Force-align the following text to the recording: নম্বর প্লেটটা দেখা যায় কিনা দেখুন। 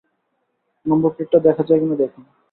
নম্বর 0.85 1.09
প্লেটটা 1.15 1.39
দেখা 1.47 1.63
যায় 1.67 1.79
কিনা 1.81 1.95
দেখুন। 2.03 2.23